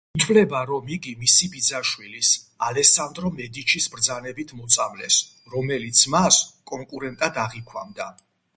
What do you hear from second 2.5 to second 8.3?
ალესანდრო მედიჩის ბრძანებით მოწამლეს, რომელიც მას კონკურენტად აღიქვამდა.